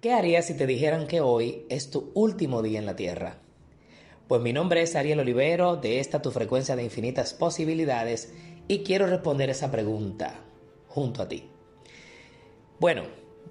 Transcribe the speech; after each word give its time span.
¿Qué 0.00 0.12
harías 0.12 0.46
si 0.46 0.54
te 0.54 0.68
dijeran 0.68 1.08
que 1.08 1.20
hoy 1.20 1.66
es 1.68 1.90
tu 1.90 2.12
último 2.14 2.62
día 2.62 2.78
en 2.78 2.86
la 2.86 2.94
Tierra? 2.94 3.38
Pues 4.28 4.40
mi 4.40 4.52
nombre 4.52 4.80
es 4.80 4.94
Ariel 4.94 5.18
Olivero, 5.18 5.74
de 5.74 5.98
esta 5.98 6.22
tu 6.22 6.30
frecuencia 6.30 6.76
de 6.76 6.84
infinitas 6.84 7.34
posibilidades, 7.34 8.32
y 8.68 8.84
quiero 8.84 9.08
responder 9.08 9.50
esa 9.50 9.72
pregunta 9.72 10.34
junto 10.86 11.20
a 11.20 11.28
ti. 11.28 11.50
Bueno, 12.78 13.06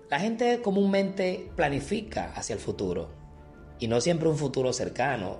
la 0.09 0.21
gente 0.21 0.61
comúnmente 0.61 1.51
planifica 1.57 2.31
hacia 2.33 2.53
el 2.53 2.61
futuro, 2.61 3.09
y 3.77 3.89
no 3.89 3.99
siempre 3.99 4.29
un 4.29 4.37
futuro 4.37 4.71
cercano, 4.71 5.39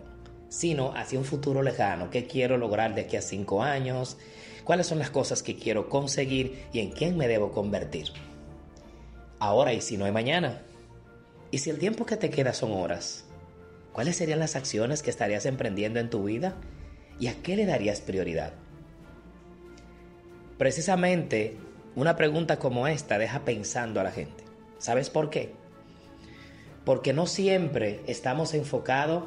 sino 0.49 0.91
hacia 0.93 1.19
un 1.19 1.23
futuro 1.25 1.61
lejano. 1.61 2.09
¿Qué 2.09 2.27
quiero 2.27 2.57
lograr 2.57 2.95
de 2.95 3.03
aquí 3.03 3.15
a 3.15 3.21
cinco 3.21 3.63
años? 3.63 4.17
¿Cuáles 4.65 4.87
son 4.87 4.99
las 4.99 5.09
cosas 5.09 5.41
que 5.41 5.55
quiero 5.55 5.87
conseguir 5.87 6.65
y 6.73 6.81
en 6.81 6.91
quién 6.91 7.15
me 7.15 7.29
debo 7.29 7.53
convertir? 7.53 8.07
Ahora 9.39 9.71
y 9.71 9.79
si 9.79 9.95
no 9.95 10.03
hay 10.03 10.11
mañana. 10.11 10.63
¿Y 11.49 11.59
si 11.59 11.69
el 11.69 11.79
tiempo 11.79 12.05
que 12.05 12.17
te 12.17 12.29
queda 12.29 12.53
son 12.53 12.73
horas? 12.73 13.25
¿Cuáles 13.93 14.17
serían 14.17 14.39
las 14.39 14.55
acciones 14.55 15.01
que 15.01 15.09
estarías 15.09 15.45
emprendiendo 15.45 15.99
en 15.99 16.09
tu 16.09 16.25
vida? 16.25 16.55
¿Y 17.19 17.27
a 17.27 17.35
qué 17.41 17.55
le 17.55 17.65
darías 17.65 18.01
prioridad? 18.01 18.53
Precisamente 20.57 21.57
una 21.95 22.15
pregunta 22.15 22.59
como 22.59 22.87
esta 22.87 23.17
deja 23.17 23.45
pensando 23.45 23.99
a 23.99 24.03
la 24.03 24.11
gente. 24.11 24.43
¿Sabes 24.77 25.09
por 25.09 25.29
qué? 25.29 25.53
Porque 26.85 27.13
no 27.13 27.25
siempre 27.25 28.01
estamos 28.07 28.53
enfocados 28.53 29.23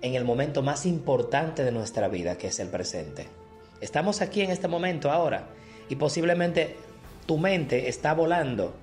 en 0.00 0.14
el 0.14 0.24
momento 0.24 0.62
más 0.62 0.86
importante 0.86 1.64
de 1.64 1.72
nuestra 1.72 2.08
vida, 2.08 2.36
que 2.36 2.48
es 2.48 2.60
el 2.60 2.68
presente. 2.68 3.26
Estamos 3.80 4.20
aquí 4.20 4.42
en 4.42 4.50
este 4.50 4.68
momento 4.68 5.10
ahora 5.10 5.48
y 5.88 5.96
posiblemente 5.96 6.76
tu 7.26 7.38
mente 7.38 7.88
está 7.88 8.14
volando 8.14 8.74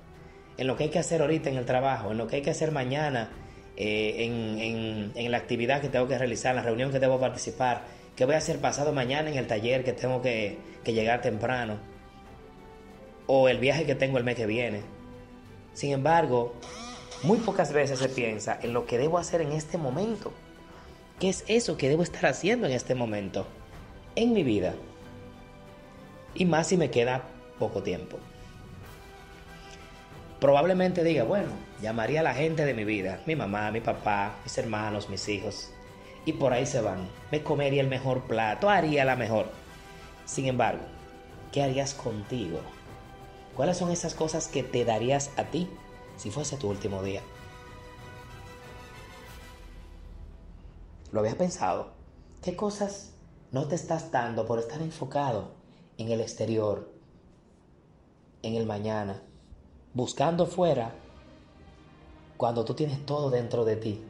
en 0.62 0.68
lo 0.68 0.78
que 0.78 0.84
hay 0.84 0.90
que 0.92 1.00
hacer 1.00 1.22
ahorita 1.22 1.50
en 1.50 1.58
el 1.58 1.66
trabajo, 1.66 2.12
en 2.12 2.20
lo 2.20 2.28
que 2.28 2.36
hay 2.36 2.42
que 2.44 2.52
hacer 2.52 2.72
mañana, 2.72 3.32
eh, 3.78 5.12
en, 5.16 5.32
la 5.32 5.38
actividad 5.38 5.82
que 5.82 5.90
tengo 5.90 6.08
que 6.08 6.16
realizar, 6.16 6.52
en 6.52 6.58
la 6.58 6.62
reunión 6.62 6.92
que 6.92 7.00
debo 7.00 7.20
participar, 7.20 7.82
qué 8.16 8.26
voy 8.26 8.36
a 8.36 8.38
hacer 8.38 8.60
pasado 8.60 8.94
mañana 8.94 9.32
en 9.32 9.40
el 9.40 9.48
taller 9.48 9.84
que 9.84 9.92
tengo 9.92 10.22
que, 10.22 10.60
que 10.84 10.94
llegar 10.94 11.24
temprano, 11.24 11.80
o 13.26 13.50
el 13.50 13.58
viaje 13.58 13.88
que 13.88 13.96
tengo 13.96 14.20
el 14.20 14.24
mes 14.24 14.36
que 14.36 14.46
viene. 14.46 14.82
Sin 15.74 15.94
embargo, 15.94 16.54
muy 17.24 17.40
pocas 17.40 17.74
veces 17.74 17.98
se 17.98 18.10
piensa 18.10 18.60
en 18.62 18.74
lo 18.74 18.86
que 18.86 19.00
debo 19.00 19.18
hacer 19.18 19.42
en 19.42 19.54
este 19.54 19.80
momento. 19.80 20.32
¿Qué 21.20 21.30
es 21.30 21.44
eso 21.48 21.76
que 21.76 21.90
debo 21.90 22.04
estar 22.04 22.28
haciendo 22.28 22.68
en 22.68 22.74
este 22.74 22.94
momento? 22.94 23.48
En 24.16 24.32
mi 24.32 24.44
vida. 24.44 24.76
Y 26.36 26.46
más 26.46 26.68
si 26.68 26.78
me 26.78 26.92
queda 26.92 27.24
poco 27.58 27.82
tiempo. 27.82 28.20
Probablemente 30.42 31.04
diga, 31.04 31.24
bueno, 31.24 31.52
llamaría 31.84 32.22
a 32.22 32.24
la 32.24 32.34
gente 32.34 32.66
de 32.66 32.74
mi 32.74 32.84
vida, 32.84 33.22
mi 33.28 33.36
mamá, 33.36 33.70
mi 33.70 33.80
papá, 33.80 34.38
mis 34.44 34.58
hermanos, 34.58 35.08
mis 35.08 35.30
hijos. 35.30 35.70
Y 36.26 36.34
por 36.34 36.52
ahí 36.52 36.66
se 36.66 36.82
van. 36.82 37.08
Me 37.32 37.44
comería 37.44 37.80
el 37.80 37.88
mejor 37.88 38.24
plato, 38.24 38.68
haría 38.68 39.06
la 39.06 39.16
mejor. 39.16 39.46
Sin 40.26 40.48
embargo, 40.48 40.82
¿qué 41.52 41.62
harías 41.62 41.94
contigo? 41.94 42.60
¿Cuáles 43.56 43.78
son 43.78 43.92
esas 43.92 44.16
cosas 44.16 44.48
que 44.48 44.64
te 44.64 44.84
darías 44.84 45.30
a 45.38 45.44
ti 45.44 45.70
si 46.18 46.32
fuese 46.32 46.58
tu 46.58 46.72
último 46.72 47.04
día? 47.04 47.22
¿Lo 51.12 51.20
habías 51.20 51.36
pensado? 51.36 51.92
¿Qué 52.42 52.56
cosas 52.56 53.14
no 53.52 53.68
te 53.68 53.76
estás 53.76 54.10
dando 54.10 54.48
por 54.48 54.58
estar 54.58 54.82
enfocado 54.82 55.52
en 56.00 56.10
el 56.10 56.20
exterior, 56.20 56.92
en 58.42 58.56
el 58.56 58.66
mañana, 58.66 59.22
buscando 59.94 60.46
fuera, 60.46 60.94
cuando 62.38 62.66
tú 62.66 62.74
tienes 62.74 63.06
todo 63.06 63.30
dentro 63.30 63.66
de 63.66 63.76
ti? 63.76 64.02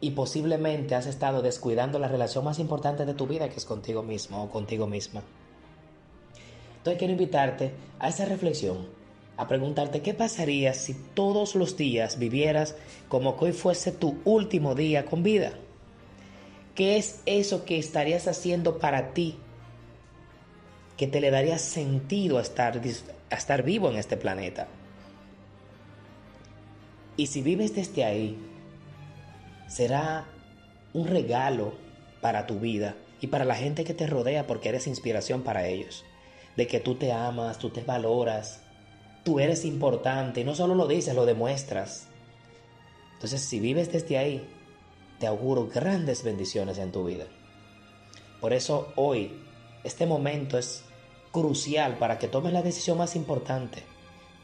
Y 0.00 0.10
posiblemente 0.10 0.94
has 0.94 1.06
estado 1.06 1.42
descuidando 1.42 1.98
la 1.98 2.08
relación 2.08 2.44
más 2.44 2.58
importante 2.58 3.06
de 3.06 3.14
tu 3.14 3.26
vida, 3.26 3.48
que 3.48 3.56
es 3.56 3.64
contigo 3.64 4.02
mismo 4.02 4.42
o 4.42 4.50
contigo 4.50 4.86
misma. 4.86 5.22
Entonces 6.78 6.98
quiero 6.98 7.12
invitarte 7.12 7.72
a 7.98 8.08
esa 8.08 8.26
reflexión, 8.26 8.86
a 9.36 9.48
preguntarte 9.48 10.02
qué 10.02 10.14
pasaría 10.14 10.72
si 10.74 10.94
todos 10.94 11.54
los 11.54 11.76
días 11.76 12.18
vivieras 12.18 12.76
como 13.08 13.36
que 13.36 13.46
hoy 13.46 13.52
fuese 13.52 13.90
tu 13.90 14.18
último 14.24 14.74
día 14.74 15.04
con 15.04 15.22
vida. 15.22 15.52
¿Qué 16.74 16.98
es 16.98 17.22
eso 17.24 17.64
que 17.64 17.78
estarías 17.78 18.28
haciendo 18.28 18.78
para 18.78 19.14
ti? 19.14 19.36
Que 20.96 21.06
te 21.06 21.20
le 21.20 21.30
daría 21.30 21.58
sentido 21.58 22.38
a 22.38 22.42
estar, 22.42 22.80
a 23.30 23.34
estar 23.34 23.62
vivo 23.62 23.90
en 23.90 23.96
este 23.96 24.16
planeta. 24.16 24.68
Y 27.16 27.26
si 27.28 27.42
vives 27.42 27.74
desde 27.74 28.04
ahí, 28.04 28.38
será 29.68 30.26
un 30.92 31.06
regalo 31.06 31.74
para 32.20 32.46
tu 32.46 32.60
vida 32.60 32.96
y 33.20 33.28
para 33.28 33.44
la 33.44 33.54
gente 33.54 33.84
que 33.84 33.94
te 33.94 34.06
rodea 34.06 34.46
porque 34.46 34.68
eres 34.68 34.86
inspiración 34.86 35.42
para 35.42 35.66
ellos. 35.66 36.04
De 36.56 36.66
que 36.66 36.80
tú 36.80 36.94
te 36.94 37.12
amas, 37.12 37.58
tú 37.58 37.70
te 37.70 37.82
valoras, 37.82 38.62
tú 39.24 39.40
eres 39.40 39.64
importante 39.64 40.40
y 40.40 40.44
no 40.44 40.54
solo 40.54 40.74
lo 40.74 40.86
dices, 40.86 41.14
lo 41.14 41.26
demuestras. 41.26 42.06
Entonces, 43.14 43.42
si 43.42 43.60
vives 43.60 43.92
desde 43.92 44.18
ahí, 44.18 44.46
te 45.18 45.26
auguro 45.26 45.68
grandes 45.68 46.22
bendiciones 46.22 46.78
en 46.78 46.92
tu 46.92 47.04
vida. 47.04 47.24
Por 48.40 48.52
eso 48.52 48.92
hoy, 48.96 49.32
este 49.86 50.06
momento 50.06 50.58
es 50.58 50.82
crucial 51.32 51.98
para 51.98 52.18
que 52.18 52.28
tomes 52.28 52.52
la 52.52 52.62
decisión 52.62 52.98
más 52.98 53.16
importante. 53.16 53.82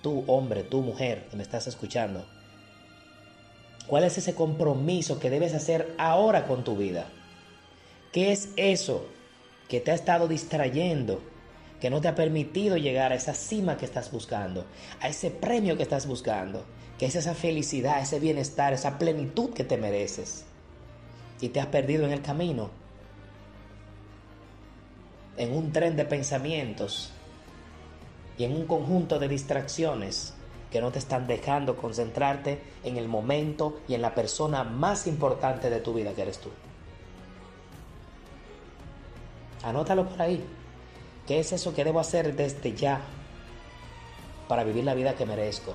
Tú, 0.02 0.24
hombre, 0.26 0.62
tú, 0.62 0.80
mujer, 0.80 1.26
que 1.30 1.36
me 1.36 1.42
estás 1.42 1.66
escuchando. 1.66 2.26
¿Cuál 3.86 4.04
es 4.04 4.18
ese 4.18 4.34
compromiso 4.34 5.18
que 5.18 5.30
debes 5.30 5.54
hacer 5.54 5.94
ahora 5.98 6.46
con 6.46 6.64
tu 6.64 6.76
vida? 6.76 7.06
¿Qué 8.12 8.32
es 8.32 8.50
eso 8.56 9.06
que 9.68 9.80
te 9.80 9.90
ha 9.90 9.94
estado 9.94 10.28
distrayendo, 10.28 11.20
que 11.80 11.90
no 11.90 12.00
te 12.00 12.08
ha 12.08 12.14
permitido 12.14 12.76
llegar 12.76 13.12
a 13.12 13.16
esa 13.16 13.34
cima 13.34 13.76
que 13.76 13.84
estás 13.84 14.12
buscando, 14.12 14.66
a 15.00 15.08
ese 15.08 15.30
premio 15.30 15.76
que 15.76 15.82
estás 15.82 16.06
buscando, 16.06 16.64
que 16.98 17.06
es 17.06 17.16
esa 17.16 17.34
felicidad, 17.34 18.00
ese 18.00 18.20
bienestar, 18.20 18.72
esa 18.72 18.98
plenitud 18.98 19.52
que 19.54 19.64
te 19.64 19.78
mereces? 19.78 20.44
y 21.42 21.48
te 21.48 21.60
has 21.60 21.66
perdido 21.66 22.06
en 22.06 22.12
el 22.12 22.22
camino, 22.22 22.70
en 25.36 25.54
un 25.54 25.72
tren 25.72 25.96
de 25.96 26.04
pensamientos 26.04 27.10
y 28.38 28.44
en 28.44 28.52
un 28.52 28.66
conjunto 28.66 29.18
de 29.18 29.28
distracciones 29.28 30.34
que 30.70 30.80
no 30.80 30.90
te 30.90 30.98
están 30.98 31.26
dejando 31.26 31.76
concentrarte 31.76 32.62
en 32.82 32.96
el 32.96 33.08
momento 33.08 33.80
y 33.88 33.94
en 33.94 34.02
la 34.02 34.14
persona 34.14 34.64
más 34.64 35.06
importante 35.06 35.68
de 35.68 35.80
tu 35.80 35.92
vida 35.92 36.14
que 36.14 36.22
eres 36.22 36.38
tú. 36.38 36.48
Anótalo 39.62 40.08
por 40.08 40.20
ahí. 40.20 40.42
¿Qué 41.26 41.38
es 41.38 41.52
eso 41.52 41.74
que 41.74 41.84
debo 41.84 42.00
hacer 42.00 42.34
desde 42.34 42.74
ya 42.74 43.00
para 44.48 44.64
vivir 44.64 44.84
la 44.84 44.94
vida 44.94 45.14
que 45.14 45.26
merezco? 45.26 45.74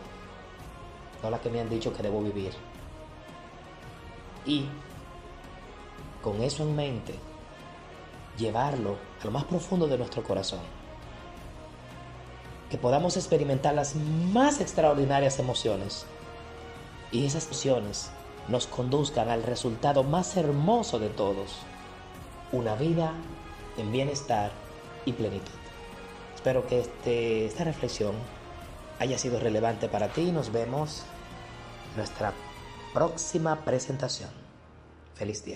No 1.24 1.30
la 1.30 1.40
que 1.40 1.50
me 1.50 1.62
han 1.62 1.70
dicho 1.70 1.96
que 1.96 2.04
debo 2.04 2.22
vivir. 2.22 2.52
Y 4.46 4.66
con 6.22 6.42
eso 6.42 6.64
en 6.64 6.76
mente, 6.76 7.14
llevarlo 8.38 8.98
a 9.22 9.26
lo 9.26 9.32
más 9.32 9.46
profundo 9.46 9.88
de 9.88 9.98
nuestro 9.98 10.24
corazón. 10.24 10.60
Que 12.70 12.78
podamos 12.78 13.18
experimentar 13.18 13.74
las 13.74 13.96
más 13.96 14.60
extraordinarias 14.60 15.40
emociones 15.40 16.06
y 17.12 17.26
esas 17.26 17.46
emociones 17.46 18.12
nos 18.48 18.68
conduzcan 18.68 19.30
al 19.30 19.44
resultado 19.44 20.04
más 20.04 20.38
hermoso 20.38 21.00
de 21.00 21.10
todos, 21.10 21.58
una 22.52 22.76
vida 22.76 23.14
en 23.78 23.92
bienestar 23.92 24.52
y 25.06 25.14
plenitud. 25.14 25.52
Espero 26.36 26.66
que 26.68 26.80
este, 26.80 27.46
esta 27.46 27.64
reflexión 27.64 28.14
haya 29.00 29.18
sido 29.18 29.40
relevante 29.40 29.90
para 29.90 30.10
ti. 30.10 30.32
Nos 30.32 30.52
vemos 30.52 31.04
en 31.92 31.98
nuestra 31.98 32.34
próxima 32.94 33.64
presentación. 33.64 34.30
Feliz 35.16 35.44
día. 35.44 35.56